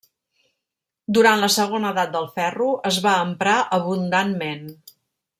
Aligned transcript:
Durant 1.17 1.41
la 1.43 1.49
segona 1.55 1.91
Edat 1.95 2.15
del 2.15 2.25
Ferro 2.39 2.69
es 2.91 2.97
va 3.07 3.13
emprar 3.25 3.57
abundantment. 3.77 4.65